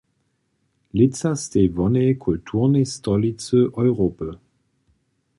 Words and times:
Lětsa 0.99 1.31
stej 1.43 1.67
wonej 1.77 2.11
kulturnej 2.23 2.85
stolicy 2.95 3.57
Europy. 3.85 4.29